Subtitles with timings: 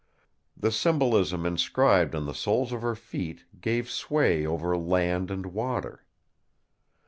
[0.57, 6.07] The symbolism inscribed on the soles of her feet gave sway over Land and Water.